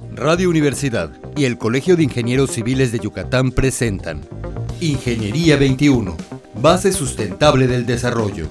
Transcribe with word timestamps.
Radio 0.00 0.50
Universidad 0.50 1.12
y 1.36 1.44
el 1.44 1.56
Colegio 1.56 1.96
de 1.96 2.02
Ingenieros 2.02 2.50
Civiles 2.50 2.90
de 2.90 2.98
Yucatán 2.98 3.52
presentan 3.52 4.22
Ingeniería 4.80 5.56
21, 5.56 6.16
base 6.60 6.92
sustentable 6.92 7.68
del 7.68 7.86
desarrollo. 7.86 8.48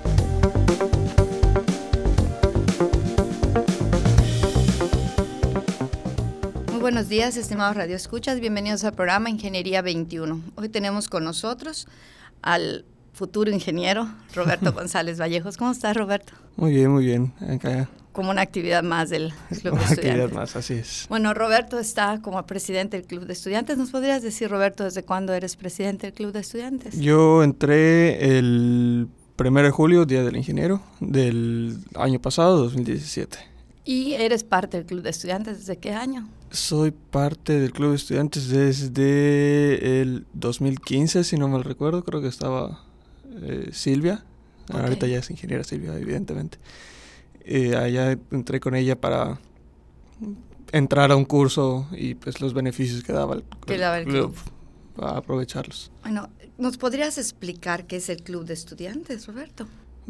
Muy 6.72 6.80
buenos 6.80 7.10
días, 7.10 7.36
estimados 7.36 7.76
Radio 7.76 7.98
Escuchas. 7.98 8.40
Bienvenidos 8.40 8.86
al 8.86 8.94
programa 8.94 9.30
Ingeniería 9.30 9.82
21. 9.82 10.42
Hoy 10.56 10.70
tenemos 10.70 11.10
con 11.10 11.26
nosotros 11.26 11.90
al 12.42 12.86
futuro 13.12 13.52
ingeniero 13.52 14.08
Roberto 14.34 14.72
González 14.74 15.20
Vallejos. 15.20 15.58
¿Cómo 15.58 15.74
estás, 15.74 15.98
Roberto? 15.98 16.32
Muy 16.56 16.72
bien, 16.72 16.90
muy 16.90 17.04
bien. 17.04 17.34
Acá 17.50 17.90
como 18.14 18.32
una 18.32 18.42
actividad 18.42 18.84
más 18.84 19.10
del 19.10 19.34
Club 19.50 19.78
de 19.78 19.84
Estudiantes. 19.84 19.92
actividad 19.98 20.32
más, 20.32 20.56
así 20.56 20.76
es. 20.76 21.06
Bueno, 21.10 21.34
Roberto 21.34 21.80
está 21.80 22.22
como 22.22 22.42
presidente 22.46 22.96
del 22.98 23.06
Club 23.06 23.26
de 23.26 23.34
Estudiantes. 23.34 23.78
¿Nos 23.78 23.90
podrías 23.90 24.24
decir, 24.24 24.50
Roberto, 24.50 24.86
desde 24.86 25.04
cuándo 25.04 25.34
eres 25.34 25.58
presidente 25.58 26.08
del 26.08 26.14
Club 26.14 26.32
de 26.32 26.40
Estudiantes? 26.40 26.98
Yo 26.98 27.44
entré 27.44 28.38
el 28.38 29.10
1 29.38 29.64
de 29.64 29.72
julio, 29.72 30.06
Día 30.06 30.24
del 30.24 30.38
Ingeniero, 30.38 30.82
del 31.00 31.78
año 31.96 32.22
pasado, 32.22 32.58
2017. 32.58 33.38
¿Y 33.86 34.14
eres 34.14 34.44
parte 34.44 34.78
del 34.78 34.86
Club 34.86 35.02
de 35.02 35.10
Estudiantes 35.10 35.60
desde 35.60 35.78
qué 35.78 35.92
año? 35.92 36.30
Soy 36.52 36.92
parte 36.92 37.60
del 37.60 37.74
Club 37.74 37.90
de 37.90 37.96
Estudiantes 37.96 38.48
desde 38.48 40.02
el 40.02 40.26
2015, 40.34 41.24
si 41.24 41.36
no 41.36 41.48
mal 41.50 41.64
recuerdo. 41.64 42.04
Creo 42.04 42.22
que 42.22 42.28
estaba 42.28 42.84
eh, 43.42 43.70
Silvia. 43.74 44.24
Ahorita 44.70 45.08
ya 45.08 45.18
es 45.18 45.30
ingeniera 45.30 45.64
Silvia, 45.64 45.98
evidentemente. 45.98 46.58
Eh, 47.46 47.76
allá 47.76 48.18
entré 48.32 48.60
con 48.60 48.76
ella 48.76 49.00
para 49.00 49.40
entrar 50.72 51.12
a 51.12 51.16
un 51.16 51.26
curso 51.26 51.88
y 51.92 52.16
pues 52.16 52.42
los 52.42 52.54
beneficios 52.54 53.04
que 53.04 53.14
daba 53.14 53.36
el, 53.36 53.44
club, 54.06 54.36
para 54.96 55.18
aprovecharlos. 55.18 55.92
Bueno, 56.02 56.30
¿nos 56.58 56.78
podrías 56.78 57.18
explicar 57.18 57.86
qué 57.86 57.98
es 57.98 58.10
el 58.10 58.24
club 58.24 58.46
de 58.46 58.54
estudiantes, 58.54 59.28
Roberto? 59.28 59.68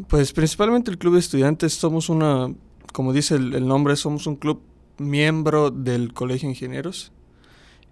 Pues 0.08 0.32
principalmente 0.32 0.90
el 0.90 0.98
club 0.98 1.14
de 1.14 1.20
estudiantes 1.20 1.74
somos 1.74 2.08
una, 2.08 2.52
como 2.92 3.12
dice 3.12 3.34
el, 3.36 3.66
nombre, 3.66 3.94
somos 3.96 4.26
un 4.26 4.36
club 4.36 4.60
miembro 4.98 5.70
del 5.70 6.12
Colegio 6.12 6.48
de 6.48 6.54
Ingenieros 6.54 7.12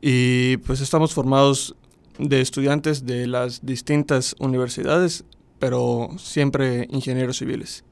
y 0.01 0.57
pues 0.59 0.81
estamos 0.81 1.13
formados 1.13 1.77
de 2.19 2.41
estudiantes 2.41 3.05
de 3.05 3.27
las 3.27 3.65
distintas 3.65 4.35
universidades, 4.39 5.25
pero 5.59 6.11
siempre 6.19 6.89
ingenieros 6.91 7.39
civiles. 7.39 7.85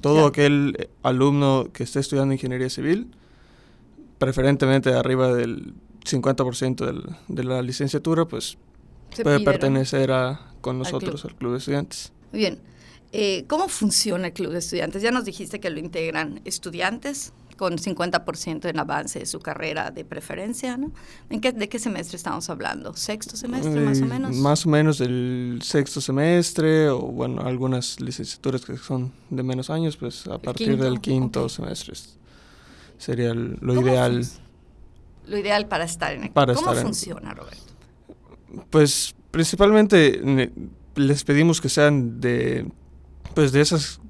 Todo 0.00 0.26
aquel 0.26 0.88
alumno 1.02 1.68
que 1.72 1.82
esté 1.82 2.00
estudiando 2.00 2.32
ingeniería 2.32 2.70
civil, 2.70 3.10
preferentemente 4.18 4.92
arriba 4.94 5.34
del 5.34 5.74
50% 6.04 7.16
de 7.28 7.44
la 7.44 7.62
licenciatura, 7.62 8.26
pues 8.26 8.58
puede 9.22 9.40
pertenecer 9.40 10.12
a, 10.12 10.52
con 10.60 10.78
nosotros 10.78 11.24
al 11.24 11.34
club. 11.34 11.52
de 11.52 11.58
estudiantes. 11.58 12.12
Muy 12.32 12.40
bien. 12.40 12.58
Eh, 13.12 13.44
¿Cómo 13.46 13.68
funciona 13.68 14.26
el 14.28 14.32
club 14.32 14.52
de 14.52 14.58
estudiantes? 14.58 15.02
Ya 15.02 15.10
nos 15.10 15.24
dijiste 15.24 15.60
que 15.60 15.70
lo 15.70 15.78
integran 15.78 16.40
estudiantes, 16.44 17.32
con 17.58 17.76
50% 17.76 18.70
en 18.70 18.78
avance 18.78 19.18
de 19.18 19.26
su 19.26 19.40
carrera 19.40 19.90
de 19.90 20.04
preferencia, 20.04 20.78
¿no? 20.78 20.92
¿En 21.28 21.40
qué, 21.40 21.52
¿De 21.52 21.68
qué 21.68 21.78
semestre 21.78 22.16
estamos 22.16 22.48
hablando? 22.48 22.94
¿Sexto 22.94 23.36
semestre 23.36 23.80
más 23.80 24.00
o 24.00 24.04
eh, 24.04 24.08
menos? 24.08 24.36
Más 24.36 24.64
o 24.64 24.68
menos 24.70 24.98
del 24.98 25.58
sexto 25.62 26.00
semestre 26.00 26.88
o 26.88 27.00
bueno, 27.00 27.42
algunas 27.42 28.00
licenciaturas 28.00 28.64
que 28.64 28.76
son 28.78 29.12
de 29.28 29.42
menos 29.42 29.68
años, 29.68 29.96
pues 29.96 30.26
a 30.28 30.38
partir 30.38 30.78
del 30.78 31.00
quinto 31.00 31.48
semestre 31.48 31.94
sería 32.96 33.34
lo 33.34 33.80
ideal. 33.82 34.24
Lo 35.26 35.36
ideal 35.36 35.66
para 35.66 35.84
estar 35.84 36.12
en 36.12 36.24
el 36.24 36.30
para 36.30 36.54
¿Cómo 36.54 36.72
funciona, 36.74 37.34
Roberto? 37.34 37.74
Pues 38.70 39.14
principalmente 39.30 40.50
les 40.94 41.24
pedimos 41.24 41.60
que 41.60 41.68
sean 41.68 42.20
de 42.20 42.66
pues 43.34 43.52
de 43.52 43.60
esas 43.60 44.00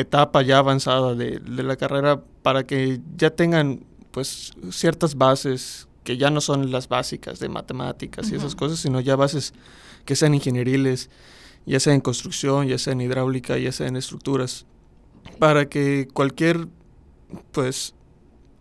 etapa 0.00 0.42
ya 0.42 0.58
avanzada 0.58 1.14
de, 1.14 1.40
la 1.40 1.76
carrera 1.76 2.22
para 2.42 2.66
que 2.66 3.00
ya 3.16 3.30
tengan 3.30 3.84
pues 4.10 4.52
ciertas 4.70 5.16
bases 5.16 5.88
que 6.04 6.16
ya 6.16 6.30
no 6.30 6.40
son 6.40 6.72
las 6.72 6.88
básicas 6.88 7.38
de 7.38 7.48
matemáticas 7.48 8.30
y 8.30 8.34
esas 8.34 8.54
cosas, 8.54 8.80
sino 8.80 9.00
ya 9.00 9.16
bases 9.16 9.52
que 10.04 10.16
sean 10.16 10.34
ingenieriles, 10.34 11.10
ya 11.66 11.78
sea 11.78 11.94
en 11.94 12.00
construcción, 12.00 12.66
ya 12.66 12.78
sea 12.78 12.94
en 12.94 13.02
hidráulica, 13.02 13.58
ya 13.58 13.70
sea 13.70 13.86
en 13.86 13.96
estructuras, 13.96 14.66
para 15.38 15.68
que 15.68 16.08
cualquier 16.12 16.68
pues 17.52 17.94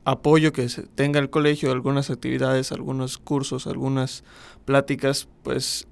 apoyo 0.03 0.53
que 0.53 0.67
tenga 0.95 1.19
el 1.19 1.29
colegio, 1.29 1.71
algunas 1.71 2.09
actividades, 2.09 2.71
algunos 2.71 3.17
cursos, 3.17 3.67
algunas 3.67 4.23
pláticas, 4.65 5.27
pues 5.43 5.87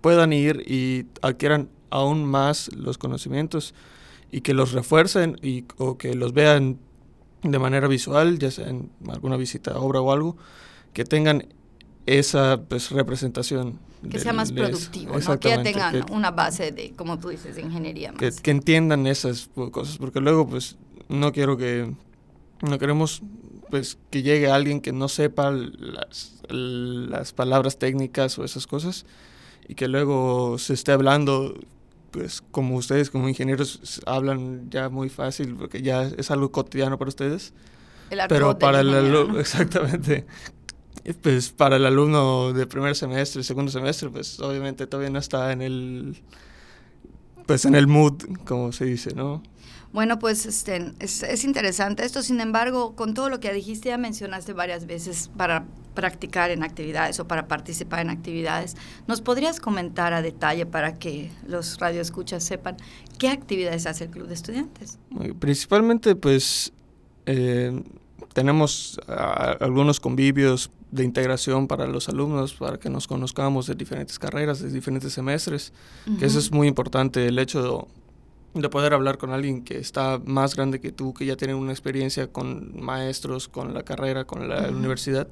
puedan 0.00 0.32
ir 0.32 0.64
y 0.66 1.06
adquieran 1.22 1.68
aún 1.90 2.24
más 2.24 2.74
los 2.74 2.98
conocimientos 2.98 3.74
y 4.30 4.40
que 4.42 4.54
los 4.54 4.72
refuercen 4.72 5.38
y, 5.42 5.64
o 5.78 5.96
que 5.98 6.14
los 6.14 6.32
vean 6.32 6.78
de 7.42 7.58
manera 7.58 7.88
visual, 7.88 8.38
ya 8.38 8.50
sea 8.50 8.68
en 8.68 8.90
alguna 9.08 9.36
visita 9.36 9.72
a 9.72 9.78
obra 9.78 10.00
o 10.00 10.12
algo, 10.12 10.36
que 10.92 11.04
tengan 11.04 11.46
esa 12.06 12.62
pues, 12.68 12.90
representación. 12.90 13.78
Que 14.10 14.18
sea 14.18 14.32
más 14.32 14.52
productivo, 14.52 15.18
¿no? 15.18 15.40
que 15.40 15.48
ya 15.48 15.62
tengan 15.62 16.04
una 16.12 16.30
base 16.30 16.70
de, 16.70 16.92
como 16.92 17.18
tú 17.18 17.30
dices, 17.30 17.56
de 17.56 17.62
ingeniería. 17.62 18.12
Más. 18.12 18.40
Que, 18.40 18.50
entiendan 18.50 19.06
esas 19.06 19.50
cosas, 19.72 19.98
porque 19.98 20.20
luego 20.20 20.48
pues 20.48 20.76
no 21.08 21.32
quiero 21.32 21.56
que, 21.56 21.92
no 22.62 22.78
queremos 22.78 23.22
pues 23.70 23.98
que 24.10 24.22
llegue 24.22 24.50
alguien 24.50 24.80
que 24.80 24.92
no 24.92 25.08
sepa 25.08 25.50
las, 25.50 26.40
las 26.48 27.32
palabras 27.32 27.78
técnicas 27.78 28.38
o 28.38 28.44
esas 28.44 28.66
cosas 28.66 29.04
y 29.68 29.74
que 29.74 29.88
luego 29.88 30.58
se 30.58 30.72
esté 30.72 30.92
hablando 30.92 31.54
pues 32.10 32.42
como 32.50 32.76
ustedes 32.76 33.10
como 33.10 33.28
ingenieros 33.28 34.00
hablan 34.06 34.70
ya 34.70 34.88
muy 34.88 35.08
fácil 35.08 35.54
porque 35.56 35.82
ya 35.82 36.02
es 36.04 36.30
algo 36.30 36.50
cotidiano 36.50 36.98
para 36.98 37.08
ustedes. 37.08 37.52
pero 38.28 38.58
para 38.58 38.80
el 38.80 38.94
alumno, 38.94 39.40
exactamente. 39.40 40.26
Pues 41.22 41.50
para 41.50 41.76
el 41.76 41.86
alumno 41.86 42.52
de 42.52 42.66
primer 42.66 42.94
semestre, 42.94 43.42
segundo 43.42 43.70
semestre, 43.70 44.10
pues 44.10 44.40
obviamente 44.40 44.86
todavía 44.86 45.10
no 45.10 45.18
está 45.18 45.52
en 45.52 45.62
el 45.62 46.22
pues 47.46 47.64
en 47.64 47.74
el 47.74 47.86
mood, 47.86 48.22
como 48.44 48.72
se 48.72 48.84
dice, 48.84 49.14
¿no? 49.14 49.42
Bueno, 49.92 50.18
pues 50.18 50.44
este, 50.44 50.92
es, 50.98 51.22
es, 51.22 51.44
interesante 51.44 52.04
esto, 52.04 52.22
sin 52.22 52.40
embargo, 52.40 52.94
con 52.94 53.14
todo 53.14 53.30
lo 53.30 53.40
que 53.40 53.52
dijiste, 53.52 53.88
ya 53.88 53.98
mencionaste 53.98 54.52
varias 54.52 54.86
veces 54.86 55.30
para 55.36 55.64
practicar 55.94 56.50
en 56.50 56.62
actividades 56.62 57.18
o 57.18 57.26
para 57.26 57.48
participar 57.48 58.00
en 58.00 58.10
actividades. 58.10 58.76
¿Nos 59.06 59.20
podrías 59.20 59.60
comentar 59.60 60.12
a 60.12 60.22
detalle 60.22 60.66
para 60.66 60.98
que 60.98 61.30
los 61.46 61.78
radioescuchas 61.78 62.44
sepan 62.44 62.76
qué 63.18 63.30
actividades 63.30 63.86
hace 63.86 64.04
el 64.04 64.10
Club 64.10 64.28
de 64.28 64.34
Estudiantes? 64.34 64.98
Principalmente, 65.40 66.14
pues, 66.14 66.72
eh, 67.26 67.82
tenemos 68.32 69.00
algunos 69.08 69.98
convivios 69.98 70.70
de 70.90 71.04
integración 71.04 71.66
para 71.66 71.86
los 71.86 72.08
alumnos, 72.08 72.54
para 72.54 72.78
que 72.78 72.90
nos 72.90 73.08
conozcamos 73.08 73.66
de 73.66 73.74
diferentes 73.74 74.18
carreras, 74.18 74.60
de 74.60 74.70
diferentes 74.70 75.12
semestres, 75.12 75.72
que 76.18 76.26
eso 76.26 76.38
es 76.38 76.52
muy 76.52 76.68
importante, 76.68 77.26
el 77.26 77.38
hecho 77.38 77.62
de, 77.62 77.84
de, 78.54 78.68
poder 78.68 78.94
hablar 78.94 79.18
con 79.18 79.30
alguien 79.30 79.62
que 79.62 79.78
está 79.78 80.20
más 80.24 80.56
grande 80.56 80.80
que 80.80 80.92
tú, 80.92 81.14
que 81.14 81.26
ya 81.26 81.36
tiene 81.36 81.54
una 81.54 81.72
experiencia 81.72 82.26
con 82.26 82.80
maestros, 82.80 83.48
con 83.48 83.74
la 83.74 83.82
carrera, 83.82 84.24
con 84.24 84.48
la 84.48 84.68
universidad 84.68 85.28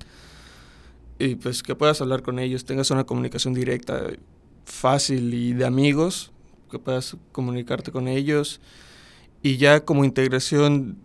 y 1.19 1.37
pues 1.37 1.62
que 1.62 1.75
puedas 1.75 2.00
hablar 2.00 2.22
con 2.22 2.38
ellos, 2.38 2.65
tengas 2.65 2.91
una 2.91 3.04
comunicación 3.04 3.54
directa, 3.54 4.03
fácil 4.65 5.32
y 5.32 5.53
de 5.53 5.65
amigos, 5.65 6.32
que 6.71 6.78
puedas 6.78 7.16
comunicarte 7.32 7.93
con 7.93 8.09
ellos 8.09 8.60
y 9.43 9.56
ya 9.56 9.84
como 9.84 10.04
integración, 10.04 10.98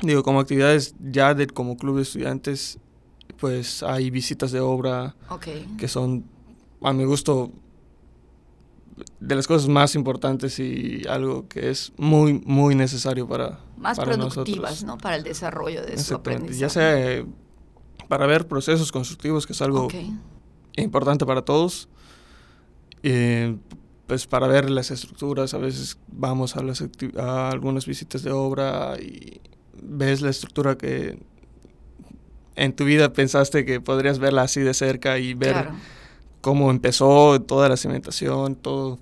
digo, 0.00 0.22
como 0.22 0.40
actividades 0.40 0.94
ya 1.00 1.34
de, 1.34 1.46
como 1.46 1.76
club 1.76 1.96
de 1.96 2.02
estudiantes, 2.02 2.78
pues 3.38 3.82
hay 3.82 4.10
visitas 4.10 4.50
de 4.52 4.60
obra 4.60 5.14
que 5.78 5.88
son, 5.88 6.24
a 6.82 6.92
mi 6.92 7.04
gusto, 7.04 7.52
de 9.20 9.34
las 9.34 9.46
cosas 9.46 9.68
más 9.68 9.94
importantes 9.94 10.58
y 10.58 11.02
algo 11.08 11.46
que 11.46 11.70
es 11.70 11.92
muy, 11.98 12.42
muy 12.44 12.74
necesario 12.74 13.28
para 13.28 13.60
Más 13.76 13.98
productivas, 13.98 14.82
¿no? 14.82 14.98
Para 14.98 15.16
el 15.16 15.22
desarrollo 15.22 15.84
de 15.84 15.98
su 15.98 16.14
aprendizaje. 16.14 16.60
Ya 16.60 16.68
sea 16.68 17.24
para 18.08 18.26
ver 18.26 18.48
procesos 18.48 18.90
constructivos, 18.90 19.46
que 19.46 19.52
es 19.52 19.62
algo 19.62 19.86
importante 20.76 21.24
para 21.24 21.42
todos. 21.42 21.88
pues 24.06 24.26
para 24.26 24.48
ver 24.48 24.68
las 24.68 24.90
estructuras, 24.90 25.54
a 25.54 25.58
veces 25.58 25.96
vamos 26.08 26.56
a, 26.56 26.62
las 26.62 26.82
a 27.16 27.50
algunas 27.50 27.86
visitas 27.86 28.24
de 28.24 28.32
obra 28.32 28.96
y 28.98 29.40
ves 29.80 30.22
la 30.22 30.30
estructura 30.30 30.76
que 30.76 31.20
en 32.56 32.74
tu 32.74 32.84
vida 32.84 33.12
pensaste 33.12 33.64
que 33.64 33.80
podrías 33.80 34.18
verla 34.18 34.42
así 34.42 34.60
de 34.60 34.74
cerca 34.74 35.18
y 35.18 35.34
ver 35.34 35.68
cómo 36.40 36.72
empezó 36.72 37.40
toda 37.40 37.68
la 37.68 37.76
cimentación, 37.76 38.56
todo, 38.56 38.98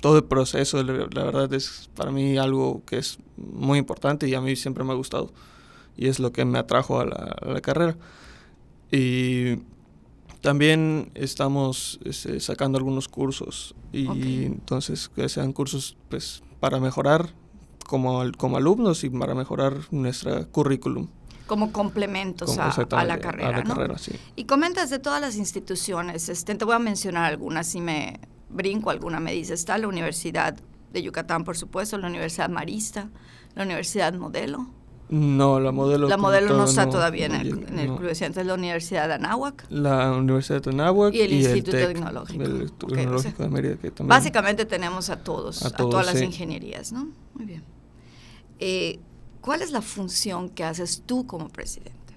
todo 0.00 0.18
el 0.18 0.24
proceso. 0.24 0.82
La, 0.82 0.92
verdad 1.24 1.52
es 1.54 1.90
para 1.94 2.10
mí 2.10 2.38
algo 2.38 2.82
que 2.86 2.98
es 2.98 3.18
muy 3.36 3.78
importante 3.78 4.28
y 4.28 4.34
a 4.34 4.40
mí 4.40 4.56
siempre 4.56 4.84
me 4.84 4.92
ha 4.92 4.96
gustado. 4.96 5.32
y 5.96 6.08
es 6.08 6.18
lo 6.20 6.32
que 6.32 6.44
me 6.44 6.58
atrajo 6.58 7.00
a 7.00 7.04
la, 7.06 7.36
a 7.42 7.46
la 7.52 7.60
carrera. 7.60 7.96
Y 8.90 9.58
también 10.40 11.10
estamos 11.14 12.00
este, 12.04 12.40
sacando 12.40 12.78
algunos 12.78 13.08
cursos 13.08 13.74
y 13.92 14.06
Ok. 14.08 14.16
entonces 14.16 15.08
que 15.08 15.28
sean 15.28 15.52
cursos 15.52 15.96
pues 16.08 16.42
para 16.60 16.80
mejorar 16.80 17.34
como, 17.86 18.22
como 18.38 18.56
alumnos 18.56 19.04
y 19.04 19.10
para 19.10 19.34
mejorar 19.34 19.74
nuestra 19.90 20.44
currículum. 20.46 21.08
Como 21.46 21.72
complementos 21.72 22.50
como 22.50 22.62
a, 22.62 22.70
a 22.70 23.04
la 23.04 23.18
carrera, 23.18 23.48
a 23.48 23.52
la 23.52 23.64
¿no? 23.64 23.74
carrera, 23.74 23.98
sí. 23.98 24.12
Y 24.36 24.44
comentas 24.44 24.88
de 24.90 24.98
todas 24.98 25.20
las 25.20 25.36
instituciones, 25.36 26.28
este, 26.28 26.54
te 26.54 26.64
voy 26.64 26.74
a 26.74 26.78
mencionar 26.78 27.24
algunas, 27.24 27.66
si 27.66 27.80
me 27.80 28.18
brinco 28.52 28.90
alguna, 28.90 29.20
me 29.20 29.32
dice, 29.32 29.54
está 29.54 29.78
la 29.78 29.88
Universidad 29.88 30.56
de 30.92 31.02
Yucatán, 31.02 31.44
por 31.44 31.56
supuesto, 31.56 31.98
la 31.98 32.08
Universidad 32.08 32.48
Marista, 32.48 33.08
la 33.54 33.64
Universidad 33.64 34.12
Modelo. 34.14 34.68
No, 35.08 35.60
la 35.60 35.72
modelo. 35.72 36.08
la 36.08 36.16
Modelo 36.16 36.56
no 36.56 36.64
está 36.64 36.88
todavía 36.88 37.26
en 37.26 37.34
el, 37.34 37.68
en 37.68 37.78
el 37.78 37.88
no. 37.88 37.96
Club 37.96 38.08
de 38.08 38.14
Ciencias, 38.14 38.46
la 38.46 38.54
Universidad 38.54 39.08
de 39.08 39.14
Anáhuac. 39.14 39.66
La 39.68 40.10
Universidad 40.12 40.62
de 40.62 40.70
Anáhuac 40.70 41.12
Y 41.12 41.20
el 41.20 41.32
Instituto 41.34 41.72
TEC, 41.72 41.88
Tecnológico. 41.88 42.42
El 42.42 42.72
Tecnológico 42.72 43.42
de 43.42 43.48
Mérida, 43.50 43.76
que 43.76 43.90
también. 43.90 44.08
Básicamente 44.08 44.64
tenemos 44.64 45.10
a 45.10 45.22
todos, 45.22 45.66
A 45.66 45.70
todas 45.70 46.06
las 46.06 46.22
ingenierías, 46.22 46.92
¿no? 46.92 47.08
Muy 47.34 47.44
bien. 47.44 47.62
Eh, 48.58 49.00
¿Cuál 49.42 49.60
es 49.60 49.70
la 49.70 49.82
función 49.82 50.48
que 50.48 50.64
haces 50.64 51.02
tú 51.04 51.26
como 51.26 51.50
presidente? 51.50 52.14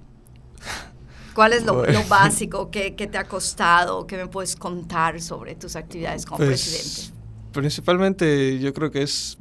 ¿Cuál 1.36 1.52
es 1.52 1.66
lo, 1.66 1.84
básico 2.08 2.72
que, 2.72 2.96
que 2.96 3.08
te 3.08 3.18
ha 3.18 3.28
costado, 3.28 4.08
que 4.08 4.16
me 4.16 4.28
puedes 4.28 4.56
contar 4.56 5.22
sobre 5.22 5.54
tus 5.56 5.76
actividades 5.76 6.26
como 6.26 6.38
Pues, 6.38 6.50
presidente? 6.50 7.14
Principalmente 7.52 8.58
yo 8.60 8.74
creo 8.74 8.90
que 8.90 9.02
es 9.02 9.38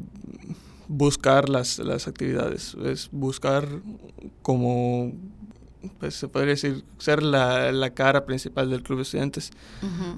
buscar 0.89 1.49
las, 1.49 1.79
las 1.79 2.09
actividades, 2.09 2.77
es 2.85 3.09
buscar 3.13 3.67
como, 4.43 5.13
pues 6.01 6.15
se 6.15 6.29
podría 6.29 6.51
decir, 6.51 6.85
ser 6.99 7.23
la, 7.23 7.71
la 7.71 7.91
cara 7.91 8.27
principal 8.27 8.71
del 8.71 8.83
Club 8.83 8.99
de 8.99 9.03
Estudiantes. 9.03 9.51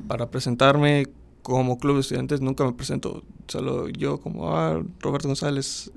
Para 0.08 0.30
presentarme 0.30 1.06
como 1.42 1.78
Club 1.78 1.96
de 1.96 2.00
Estudiantes 2.00 2.40
nunca 2.40 2.64
me 2.64 2.72
presento 2.72 3.22
solo 3.48 3.88
yo 3.88 4.18
como 4.18 4.56
ah, 4.56 4.82
Roberto 5.00 5.28
González, 5.28 5.92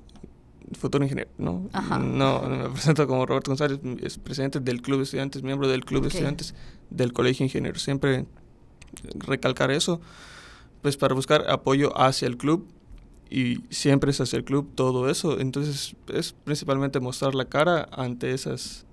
futuro 0.78 1.04
ingeniero, 1.04 1.30
¿no? 1.38 1.70
Ajá. 1.74 1.98
No, 2.00 2.42
me 2.44 2.70
presento 2.74 3.08
como 3.08 3.26
Roberto 3.26 3.52
González, 3.52 3.80
es 4.02 4.18
presidente 4.18 4.60
del 4.60 4.82
Club 4.82 4.98
de 5.00 5.04
Estudiantes, 5.04 5.44
miembro 5.44 5.68
del 5.68 5.84
Club 5.86 6.00
Ok. 6.00 6.04
de 6.04 6.08
Estudiantes 6.10 6.56
del 6.90 7.14
Colegio 7.14 7.44
Ingeniero. 7.46 7.80
Siempre 7.80 8.26
recalcar 9.16 9.72
eso, 9.72 10.02
pues 10.82 10.98
para 10.98 11.14
buscar 11.14 11.50
apoyo 11.50 11.96
hacia 12.00 12.28
el 12.28 12.38
club 12.38 12.68
y 13.30 13.60
siempre 13.70 14.12
es 14.12 14.20
hacia 14.22 14.38
el 14.38 14.44
club 14.44 14.72
todo 14.76 15.10
eso. 15.10 15.40
Entonces 15.40 15.96
es 16.14 16.34
principalmente 16.44 17.00
mostrar 17.00 17.36
la 17.36 17.46
cara 17.46 17.88
ante 17.92 18.34
esas 18.34 18.86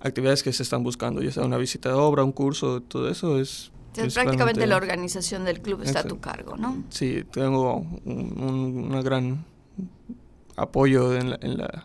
actividades 0.00 0.42
que 0.42 0.52
se 0.52 0.62
están 0.62 0.82
buscando, 0.82 1.22
ya 1.22 1.30
sea 1.32 1.44
una 1.44 1.56
visita 1.56 1.88
de 1.88 1.94
obra, 1.94 2.24
un 2.24 2.32
curso, 2.32 2.82
todo 2.82 3.08
eso 3.08 3.38
es... 3.40 3.70
Entonces, 3.96 4.14
prácticamente 4.14 4.66
la 4.66 4.76
organización 4.76 5.44
del 5.44 5.60
club 5.60 5.82
está 5.82 6.00
a 6.00 6.04
tu 6.04 6.18
cargo, 6.18 6.56
¿no? 6.56 6.82
Sí, 6.90 7.22
tengo 7.30 7.76
un, 8.04 8.42
un- 8.42 8.84
una 8.90 9.00
gran 9.02 9.44
apoyo 10.56 11.14
en, 11.14 11.30
la, 11.30 11.38
en, 11.42 11.58
la- 11.58 11.84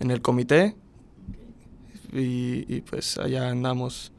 en 0.00 0.10
el 0.10 0.22
comité 0.22 0.76
y, 2.12 2.64
y 2.74 2.80
pues 2.82 3.18
allá 3.18 3.48
andamos 3.50 4.12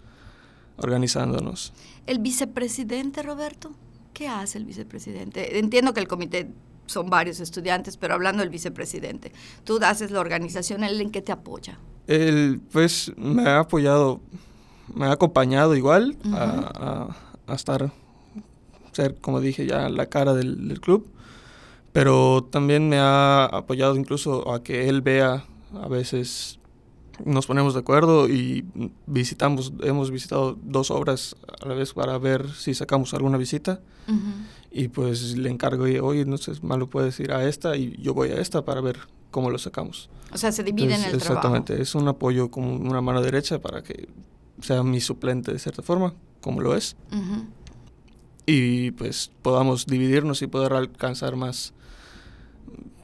organizándonos. 0.78 1.74
El 2.08 2.20
vicepresidente, 2.20 3.22
Roberto, 3.24 3.72
¿qué 4.14 4.28
hace 4.28 4.58
el 4.58 4.66
vicepresidente? 4.66 5.60
Entiendo 5.60 5.94
que 5.94 6.00
el 6.00 6.08
comité 6.08 6.50
son 6.86 7.10
varios 7.10 7.40
estudiantes, 7.40 7.98
pero 7.98 8.14
hablando 8.14 8.42
del 8.42 8.50
vicepresidente, 8.50 9.32
tú 9.64 9.80
haces 9.82 10.12
la 10.12 10.20
organización, 10.20 10.84
¿él 10.84 11.00
en 11.02 11.12
qué 11.12 11.22
te 11.22 11.32
apoya? 11.32 11.80
Él 12.08 12.60
pues 12.72 13.12
me 13.18 13.44
ha 13.48 13.60
apoyado, 13.60 14.20
me 14.94 15.06
ha 15.06 15.12
acompañado 15.12 15.76
igual 15.76 16.18
a, 16.34 17.16
a- 17.48 17.52
a 17.52 17.56
estar, 17.56 17.92
ser 18.92 19.16
como 19.18 19.40
dije 19.40 19.66
ya 19.66 19.90
la 19.90 20.08
cara 20.08 20.34
del, 20.34 20.68
del 20.68 20.82
club, 20.82 21.08
pero 21.94 22.44
también 22.50 22.90
me 22.90 22.98
ha 23.00 23.46
apoyado 23.46 23.96
incluso 23.96 24.54
a 24.54 24.64
que 24.64 24.90
él 24.90 25.02
vea 25.02 25.46
a 25.74 25.88
veces 25.88 26.60
nos 27.26 27.46
ponemos 27.46 27.74
de 27.74 27.82
acuerdo 27.82 28.28
y 28.28 28.66
visitamos, 29.06 29.74
hemos 29.82 30.12
visitado 30.12 30.58
dos 30.64 30.92
obras 30.92 31.36
a 31.62 31.68
la 31.68 31.76
vez 31.76 31.94
para 31.94 32.18
ver 32.18 32.50
si 32.50 32.74
sacamos 32.74 33.14
alguna 33.14 33.38
visita 33.38 33.82
y 34.72 34.88
pues 34.88 35.38
le 35.38 35.50
encargo 35.50 35.88
y 35.88 36.00
oye 36.00 36.26
no 36.26 36.38
sé 36.38 36.54
malo 36.62 36.90
puedes 36.90 37.20
ir 37.20 37.32
a 37.32 37.48
esta 37.48 37.78
y 37.78 37.96
yo 38.02 38.14
voy 38.14 38.30
a 38.30 38.40
esta 38.42 38.66
para 38.66 38.82
ver 38.82 39.00
cómo 39.30 39.50
lo 39.50 39.58
sacamos. 39.58 40.10
O 40.34 40.38
sea, 40.38 40.52
se 40.52 40.64
dividen 40.64 40.92
Entonces, 40.92 41.14
el 41.14 41.20
trabajo. 41.20 41.48
Exactamente, 41.48 41.82
es 41.82 41.96
un 41.96 42.08
apoyo 42.08 42.52
como 42.52 42.76
una 42.76 43.02
mano 43.02 43.22
derecha 43.22 43.60
para 43.60 43.82
que 43.82 44.10
sea 44.62 44.84
mi 44.84 45.02
suplente 45.02 45.52
de 45.52 45.60
cierta 45.60 45.82
forma, 45.82 46.14
como 46.42 46.62
lo 46.62 46.76
es, 46.76 46.96
y 48.46 48.92
pues 48.92 49.32
podamos 49.42 49.86
dividirnos 49.86 50.42
y 50.42 50.48
poder 50.48 50.74
alcanzar 50.74 51.36
más, 51.36 51.74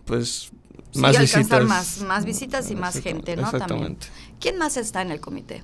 pues, 0.07 0.50
Sí, 0.94 1.00
más 1.00 1.15
alcanzar 1.18 1.62
visitas. 1.62 1.63
más- 1.65 2.01
más 2.01 2.25
visitas 2.25 2.71
y 2.71 2.75
más 2.75 2.98
gente, 3.00 3.36
¿no? 3.36 3.44
También. 3.44 3.62
Exactamente. 3.62 4.07
¿Quién 4.39 4.57
más 4.57 4.77
está 4.77 5.01
en 5.04 5.12
el 5.12 5.19
comité? 5.19 5.62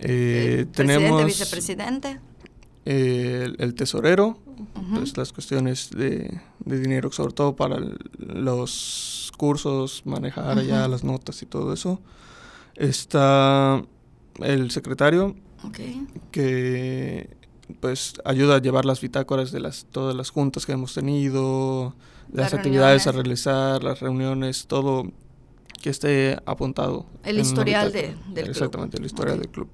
Eh, 0.00 0.56
¿El 0.60 0.68
tenemos 0.68 1.22
presidente, 1.22 1.24
vicepresidente? 1.24 2.20
eh, 2.84 3.42
el, 3.44 3.56
el 3.60 3.74
tesorero, 3.74 4.38
Ujú. 4.74 4.94
pues 4.96 5.16
las 5.16 5.32
cuestiones 5.32 5.90
de, 5.90 6.40
de 6.64 6.80
dinero, 6.80 7.10
sobre 7.12 7.32
todo 7.32 7.54
para 7.56 7.76
el- 7.76 7.98
los 8.18 9.32
cursos, 9.36 10.02
manejar 10.04 10.58
allá 10.58 10.82
Ujú. 10.82 10.90
las 10.90 11.04
notas 11.04 11.40
y 11.42 11.46
todo 11.46 11.72
eso. 11.72 12.00
Está 12.76 13.82
el 14.40 14.70
secretario, 14.70 15.34
Ok. 15.64 15.78
que 16.30 17.30
pues 17.80 18.14
ayuda 18.24 18.56
a 18.56 18.60
llevar 18.60 18.84
las 18.84 19.00
bitácoras 19.00 19.52
de 19.52 19.60
las 19.60 19.86
todas 19.90 20.14
las 20.16 20.30
juntas 20.30 20.64
que 20.66 20.72
hemos 20.72 20.94
tenido, 20.94 21.94
Las 22.32 22.52
las 22.52 22.54
actividades 22.54 23.06
a 23.06 23.12
realizar, 23.12 23.82
las 23.84 24.00
reuniones, 24.00 24.66
todo 24.66 25.04
que 25.82 25.90
esté 25.90 26.38
apuntado. 26.46 27.06
El 27.24 27.38
historial 27.38 27.92
de- 27.92 28.14
del 28.28 28.44
club. 28.44 28.48
Exactamente, 28.48 28.96
el 28.98 29.06
historial 29.06 29.36
Ok. 29.36 29.42
del 29.42 29.50
club. 29.50 29.68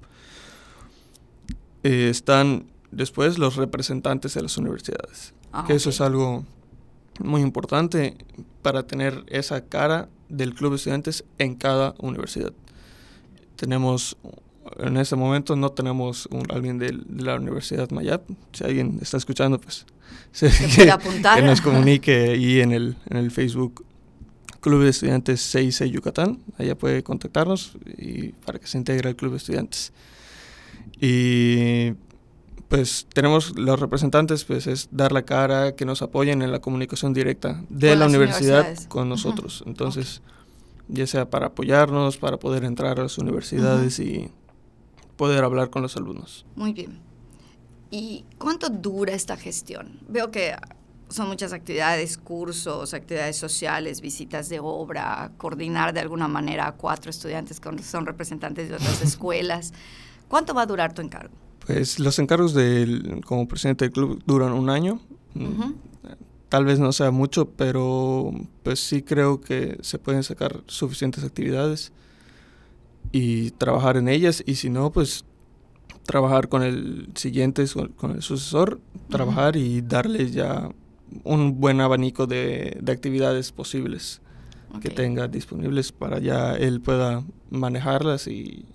Eh, 1.83 2.09
están 2.09 2.65
después 2.91 3.37
los 3.37 3.55
representantes 3.55 4.33
de 4.33 4.41
las 4.41 4.57
universidades, 4.57 5.33
Ah, 5.51 5.63
que 5.67 5.73
eso 5.73 5.89
es 5.89 6.01
algo 6.01 6.43
muy 7.19 7.41
importante 7.41 8.17
para 8.61 8.83
tener 8.87 9.23
esa 9.27 9.61
cara 9.65 10.09
del 10.29 10.53
club 10.53 10.71
de 10.71 10.75
estudiantes 10.77 11.23
en 11.37 11.55
cada 11.55 11.93
universidad. 11.99 12.51
Tenemos, 13.55 14.17
en 14.79 14.97
este 14.97 15.15
momento 15.15 15.55
no 15.55 15.69
tenemos 15.71 16.27
un- 16.31 16.45
alguien 16.51 16.77
de, 16.77 16.97
la 17.09 17.35
Universidad 17.35 17.89
Mayap. 17.91 18.23
Si 18.53 18.63
alguien 18.63 18.99
está 19.01 19.17
escuchando, 19.17 19.59
pues 19.59 19.85
se- 20.31 20.49
que, 20.49 20.91
que 21.35 21.41
nos 21.41 21.61
comunique 21.61 22.29
ahí 22.31 22.61
en 22.61 22.71
el, 22.71 22.97
en 23.09 23.17
el 23.17 23.31
Facebook 23.31 23.85
Club 24.61 24.83
de 24.83 24.89
Estudiantes 24.89 25.41
6 25.41 25.79
Yucatán. 25.91 26.39
Allá 26.57 26.75
puede 26.75 27.03
contactarnos 27.03 27.77
y 27.97 28.29
para 28.29 28.59
que 28.59 28.67
se 28.67 28.77
integre 28.77 29.09
al 29.09 29.15
Club 29.15 29.31
de 29.31 29.37
Estudiantes. 29.37 29.93
Y 30.99 31.93
pues 32.67 33.05
tenemos 33.13 33.57
los 33.57 33.79
representantes, 33.79 34.43
pues 34.43 34.65
es 34.67 34.89
dar 34.91 35.11
la 35.11 35.23
cara, 35.23 35.75
que 35.75 35.85
nos 35.85 36.01
apoyen 36.01 36.41
en 36.41 36.51
la 36.51 36.59
comunicación 36.59 37.13
directa 37.13 37.63
de 37.69 37.89
Con 37.89 37.99
la 37.99 38.05
universidad 38.07 38.75
con 38.87 39.07
nosotros. 39.07 39.63
Entonces, 39.67 40.21
ya 40.87 41.05
sea 41.05 41.29
para 41.29 41.47
apoyarnos, 41.47 42.17
para 42.17 42.37
poder 42.37 42.63
entrar 42.63 42.99
a 42.99 43.03
las 43.03 43.17
universidades 43.17 43.99
y 43.99 44.31
poder 45.17 45.43
hablar 45.43 45.69
con 45.69 45.81
los 45.81 45.95
alumnos. 45.97 46.45
Muy 46.55 46.73
bien. 46.73 46.99
¿Y 47.91 48.25
cuánto 48.37 48.69
dura 48.69 49.13
esta 49.13 49.37
gestión? 49.37 49.99
Veo 50.07 50.31
que 50.31 50.55
son 51.09 51.27
muchas 51.27 51.53
actividades, 51.53 52.17
cursos, 52.17 52.93
actividades 52.93 53.37
sociales, 53.37 54.01
visitas 54.01 54.49
de 54.49 54.59
obra, 54.59 55.31
coordinar 55.37 55.93
de 55.93 55.99
alguna 55.99 56.27
manera 56.27 56.67
a 56.67 56.71
cuatro 56.73 57.09
estudiantes 57.09 57.59
que 57.59 57.83
son 57.83 58.05
representantes 58.05 58.69
de 58.69 58.75
otras 58.75 59.01
escuelas. 59.03 59.73
¿Cuánto 60.27 60.53
va 60.53 60.63
a 60.63 60.65
durar 60.65 60.93
tu 60.93 61.01
encargo? 61.01 61.33
Pues 61.65 61.99
los 61.99 62.19
encargos 62.19 62.53
del, 62.53 63.21
como 63.25 63.47
presidente 63.47 63.85
del 63.85 63.91
club 63.91 64.21
duran 64.25 64.53
un 64.53 64.69
año. 64.69 64.99
Mm. 65.33 65.73
Tal 66.49 66.65
vez 66.65 66.79
no 66.79 66.91
sea 66.91 67.11
mucho, 67.11 67.49
pero 67.49 68.31
pues 68.63 68.79
sí 68.79 69.01
creo 69.01 69.41
que 69.41 69.77
se 69.81 69.99
pueden 69.99 70.23
sacar 70.23 70.63
suficientes 70.67 71.23
actividades 71.23 71.91
y 73.17 73.51
trabajar 73.51 73.95
en 73.95 74.09
ellas. 74.09 74.43
Y 74.45 74.55
si 74.55 74.69
no, 74.69 74.91
pues 74.91 75.23
trabajar 76.05 76.49
con 76.49 76.63
el 76.63 77.07
siguiente, 77.15 77.63
con 77.95 78.11
el 78.11 78.21
sucesor, 78.21 78.81
trabajar 79.09 79.55
y 79.55 79.81
darle 79.81 80.29
ya 80.29 80.69
un 81.23 81.59
buen 81.61 81.79
abanico 81.79 82.27
de, 82.27 82.77
de 82.81 82.91
actividades 82.91 83.51
posibles 83.53 84.21
que 84.81 84.89
Ok. 84.89 84.95
tenga 84.95 85.27
disponibles 85.29 85.93
para 85.93 86.19
ya 86.19 86.53
él 86.55 86.81
pueda 86.81 87.23
manejarlas 87.49 88.27
y, 88.27 88.65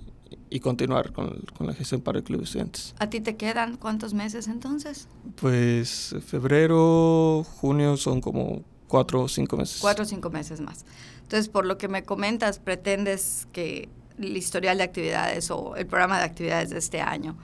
y 0.49 0.61
continuar 0.61 1.13
con, 1.13 1.43
con 1.57 1.67
la 1.67 1.75
gestión 1.75 2.01
para 2.01 2.19
el 2.19 2.25
club 2.25 2.39
de 2.39 2.45
estudiantes. 2.45 2.95
¿A 2.99 3.11
ti 3.11 3.21
te 3.21 3.37
quedan 3.37 3.77
cuántos 3.77 4.15
meses 4.15 4.49
entonces? 4.49 5.07
Pues 5.37 6.15
febrero, 6.27 7.45
junio 7.61 7.99
son 7.99 8.23
como 8.23 8.63
cuatro 8.89 9.23
o 9.25 9.29
cinco 9.29 9.59
meses. 9.59 9.79
Cuatro 9.83 10.05
o 10.05 10.07
cinco 10.07 10.31
meses 10.31 10.61
más. 10.63 10.87
Entonces, 11.23 11.49
por 11.49 11.67
lo 11.67 11.77
que 11.77 11.89
me 11.89 12.03
comentas, 12.05 12.59
pretendes 12.59 13.47
que 13.53 13.89
el 14.21 14.37
historial 14.37 14.79
de 14.79 14.85
actividades 14.85 15.51
o 15.51 15.77
el 15.77 15.87
programa 15.87 16.19
de 16.19 16.25
actividades 16.25 16.71
de 16.71 16.79
este 16.79 17.01
año, 17.01 17.37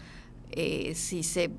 eh, 0.50 0.94
si 0.94 1.22
se 1.22 1.50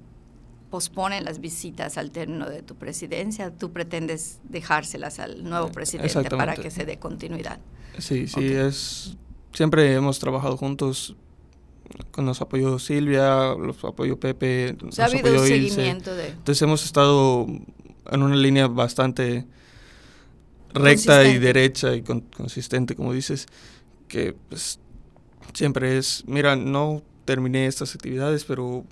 posponen 0.70 1.24
las 1.24 1.40
visitas 1.40 1.98
al 1.98 2.12
término 2.12 2.50
de 2.50 2.62
tu 2.62 2.76
presidencia, 2.76 3.52
tú 3.52 3.72
pretendes 3.72 4.40
dejárselas 4.44 5.20
al 5.20 5.44
nuevo 5.44 5.72
presidente 5.72 6.30
para 6.30 6.56
que 6.56 6.72
se 6.72 6.86
dé 6.86 7.00
continuidad. 7.00 7.60
Sí, 7.98 8.28
sí, 8.28 8.46
es 8.46 9.18
siempre 9.58 9.94
hemos 9.94 10.20
trabajado 10.20 10.56
juntos. 10.56 11.16
Con 12.12 12.26
nos 12.26 12.42
apoyó 12.42 12.80
Silvia, 12.80 13.56
los 13.56 13.84
apoyó 13.84 14.20
Pepe, 14.20 14.76
nos 14.82 15.00
ha 15.00 15.06
habido 15.06 15.32
un 15.32 15.48
seguimiento 15.48 16.14
de... 16.14 16.28
Entonces 16.28 16.62
hemos 16.62 16.84
estado 16.84 17.48
en 18.12 18.24
una 18.24 18.36
línea 18.36 18.68
bastante 18.68 19.48
recta 20.74 21.26
y 21.26 21.40
derecha 21.40 21.96
y 21.96 22.02
consistente, 22.02 22.96
como 22.96 23.14
dices, 23.14 23.48
que 24.10 24.36
pues, 24.50 24.82
siempre 25.54 25.98
es, 25.98 26.24
mira, 26.28 26.56
no 26.56 27.02
terminé 27.26 27.68
estas 27.68 27.96
actividades, 27.96 28.46
pero 28.46 28.86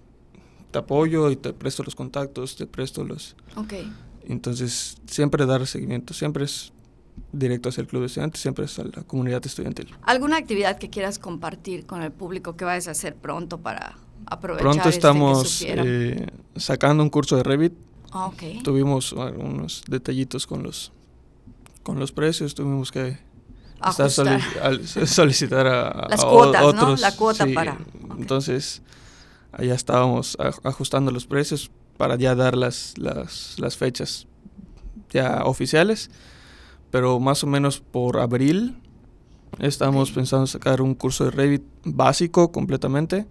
te 0.71 0.79
apoyo 0.79 1.31
y 1.31 1.35
te 1.35 1.53
presto 1.53 1.83
los 1.83 1.95
contactos, 1.95 2.55
te 2.55 2.67
presto 2.67 3.03
los... 3.03 3.35
Ok. 3.55 3.73
Entonces, 4.27 4.97
siempre 5.05 5.45
dar 5.45 5.65
seguimiento, 5.67 6.13
siempre 6.13 6.45
es 6.45 6.73
directo 7.31 7.69
hacia 7.69 7.81
el 7.81 7.87
club 7.87 8.01
de 8.01 8.07
estudiantes, 8.07 8.41
siempre 8.41 8.65
es 8.65 8.77
a 8.79 8.83
la 8.83 9.03
comunidad 9.03 9.45
estudiantil. 9.45 9.95
¿Alguna 10.01 10.37
actividad 10.37 10.77
que 10.77 10.89
quieras 10.89 11.19
compartir 11.19 11.85
con 11.85 12.01
el 12.01 12.11
público 12.11 12.57
que 12.57 12.65
vayas 12.65 12.87
a 12.87 12.91
hacer 12.91 13.15
pronto 13.15 13.59
para 13.59 13.97
aprovechar 14.25 14.63
Pronto 14.63 14.89
este 14.89 14.97
estamos 14.97 15.61
eh, 15.67 16.27
sacando 16.55 17.03
un 17.03 17.09
curso 17.09 17.37
de 17.37 17.43
Revit. 17.43 17.73
Ah, 18.11 18.27
okay. 18.27 18.61
Tuvimos 18.63 19.13
algunos 19.13 19.83
detallitos 19.87 20.47
con 20.47 20.63
los 20.63 20.91
con 21.83 21.99
los 21.99 22.11
precios, 22.11 22.55
tuvimos 22.55 22.91
que 22.91 23.19
solicitar 25.05 25.67
a, 25.67 26.07
las 26.09 26.23
cuotas, 26.23 26.63
otros. 26.63 26.83
¿no? 26.83 26.95
La 26.97 27.15
cuota 27.15 27.45
para. 27.53 27.77
Entonces, 28.17 28.81
allá 29.51 29.75
estábamos 29.75 30.37
ajustando 30.63 31.11
los 31.11 31.25
precios 31.25 31.71
para 31.97 32.15
ya 32.15 32.35
dar 32.35 32.55
las, 32.55 32.97
las, 32.97 33.55
las 33.59 33.77
fechas 33.77 34.27
ya 35.11 35.43
oficiales 35.45 36.09
pero 36.95 37.19
más 37.19 37.43
o 37.43 37.47
menos 37.47 37.81
por 37.81 38.21
abril 38.21 38.77
estamos 39.59 40.11
pensando 40.11 40.47
sacar 40.47 40.81
un 40.81 40.95
curso 40.95 41.25
de 41.25 41.31
Revit 41.31 41.63
básico 41.83 42.53
completamente, 42.53 43.27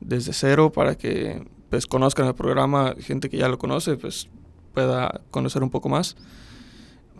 desde 0.00 0.34
cero, 0.34 0.70
para 0.70 0.96
que 0.96 1.48
pues 1.70 1.86
conozcan 1.86 2.26
el 2.26 2.34
programa, 2.34 2.94
gente 2.98 3.30
que 3.30 3.38
ya 3.38 3.48
lo 3.48 3.56
conoce, 3.56 3.96
pues 3.96 4.28
pueda 4.74 5.22
conocer 5.30 5.62
un 5.62 5.70
poco 5.70 5.88
más, 5.88 6.14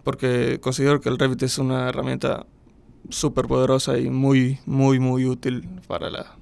porque 0.05 0.61
considero 0.61 1.01
que 1.01 1.09
el 1.09 1.19
Revit 1.19 1.43
es 1.45 1.57
una 1.57 1.89
herramienta 1.89 2.45
súper 3.11 3.47
poderosa 3.47 3.99
y 3.99 4.11
muy, 4.11 4.59
muy, 4.67 4.99
muy 4.99 5.27
útil 5.27 5.69
para 5.87 6.11
la, 6.11 6.37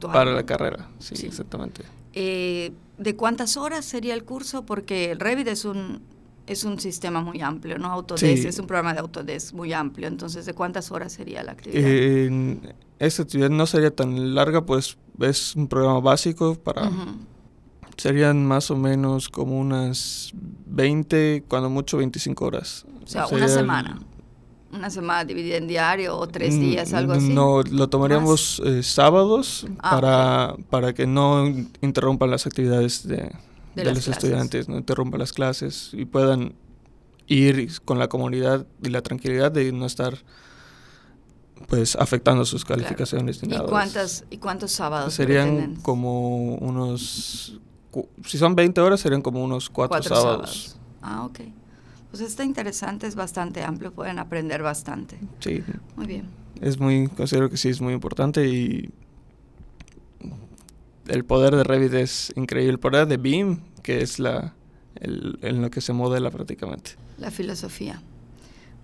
Para 0.00 0.32
la 0.32 0.44
carrera, 0.44 0.88
sí, 0.98 1.26
exactamente. 1.26 1.84
Eh, 2.14 2.72
¿De 2.98 3.16
cuántas 3.16 3.56
horas 3.56 3.84
sería 3.84 4.14
el 4.14 4.24
curso? 4.24 4.64
Porque 4.64 5.10
el 5.10 5.20
Revit 5.20 5.48
es 5.48 5.64
un, 5.64 6.02
es 6.46 6.64
un 6.64 6.78
sistema 6.78 7.20
muy 7.20 7.40
amplio, 7.40 7.78
¿no? 7.78 7.90
Autodesk 7.90 8.44
es 8.44 8.58
un 8.58 8.66
programa 8.66 8.94
de 8.94 9.00
Autodesk 9.00 9.54
muy 9.54 9.72
amplio. 9.72 10.08
Entonces, 10.08 10.46
¿de 10.46 10.54
cuántas 10.54 10.90
horas 10.90 11.12
sería 11.12 11.42
la 11.42 11.52
actividad? 11.52 12.72
esta 12.98 13.22
actividad 13.24 13.50
no 13.50 13.66
sería 13.66 13.90
tan 13.90 14.34
larga, 14.34 14.64
pues 14.64 14.96
es 15.20 15.56
un 15.56 15.66
programa 15.68 16.00
básico 16.00 16.54
para... 16.54 16.90
Serían 17.96 18.46
más 18.46 18.70
o 18.70 18.76
menos 18.76 19.28
como 19.28 19.58
unas 19.58 20.32
20, 20.66 21.44
cuando 21.46 21.68
mucho 21.68 21.98
25 21.98 22.44
horas. 22.44 22.86
O 23.04 23.06
sea, 23.06 23.26
una 23.26 23.48
semana. 23.48 24.00
Una 24.72 24.88
semana 24.88 25.24
dividida 25.24 25.56
en 25.56 25.68
diario 25.68 26.16
o 26.16 26.26
tres 26.26 26.58
días, 26.58 26.94
algo 26.94 27.12
así. 27.12 27.28
No, 27.28 27.62
lo 27.62 27.88
tomaríamos 27.88 28.62
eh, 28.64 28.82
sábados 28.82 29.66
ah, 29.80 29.90
para, 29.90 30.56
para 30.70 30.94
que 30.94 31.06
no 31.06 31.46
interrumpan 31.82 32.30
las 32.30 32.46
actividades 32.46 33.06
de, 33.06 33.30
de, 33.74 33.84
los 33.84 34.08
estudiantes, 34.08 34.68
no 34.70 34.78
interrumpan 34.78 35.20
las 35.20 35.32
clases 35.32 35.90
y 35.92 36.06
puedan 36.06 36.54
ir 37.26 37.80
con 37.84 37.98
la 37.98 38.08
comunidad 38.08 38.66
y 38.82 38.88
la 38.88 39.02
tranquilidad 39.02 39.52
de 39.52 39.72
no 39.72 39.84
estar 39.84 40.18
pues 41.68 41.96
afectando 41.96 42.44
sus 42.44 42.64
calificaciones 42.64 43.40
¿Y, 43.42 43.48
cuántas, 43.68 44.24
¿Y 44.30 44.38
cuántos 44.38 44.72
sábados? 44.72 45.14
Serían 45.14 45.76
como 45.76 46.54
unos, 46.56 47.60
si 48.24 48.38
son 48.38 48.54
20 48.54 48.80
horas, 48.80 49.00
serían 49.00 49.22
como 49.22 49.42
unos 49.42 49.70
cuatro, 49.70 50.02
sábados. 50.02 50.76
Ah, 51.00 51.24
ok. 51.24 51.40
Pues 52.12 52.20
está 52.20 52.44
interesante, 52.44 53.06
es 53.06 53.14
bastante 53.14 53.64
amplio, 53.64 53.90
pueden 53.90 54.18
aprender 54.18 54.62
bastante. 54.62 55.18
Sí. 55.40 55.64
Muy 55.96 56.06
bien. 56.06 56.26
Es 56.60 56.78
muy, 56.78 57.08
considero 57.08 57.48
que 57.48 57.56
sí 57.56 57.70
es 57.70 57.80
muy 57.80 57.94
importante 57.94 58.46
y 58.46 58.92
el 61.08 61.24
poder 61.24 61.56
de 61.56 61.64
Revit 61.64 61.94
es 61.94 62.30
increíble. 62.36 62.72
El 62.72 62.78
poder 62.78 63.06
de 63.08 63.16
BIM, 63.16 63.60
que 63.82 64.02
es 64.02 64.18
la, 64.18 64.54
el, 64.96 65.38
en 65.40 65.62
lo 65.62 65.70
que 65.70 65.80
se 65.80 65.94
modela 65.94 66.30
prácticamente. 66.30 66.92
La 67.16 67.30
filosofía. 67.30 68.02